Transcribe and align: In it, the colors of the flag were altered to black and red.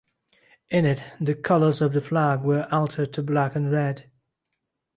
In 0.71 0.85
it, 0.87 1.03
the 1.19 1.35
colors 1.35 1.79
of 1.79 1.93
the 1.93 2.01
flag 2.01 2.41
were 2.41 2.67
altered 2.71 3.13
to 3.13 3.21
black 3.21 3.55
and 3.55 3.71
red. 3.71 4.09